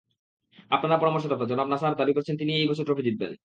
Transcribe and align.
আপনার 0.71 1.01
পরামর্শদাতা, 1.01 1.45
জনাব 1.45 1.67
নাসার, 1.67 1.93
দাবি 1.95 2.11
করেছেন 2.13 2.35
তিনি 2.37 2.51
এই 2.55 2.67
বছর 2.67 2.85
ট্রফি 2.85 3.03
জিতবেন। 3.03 3.31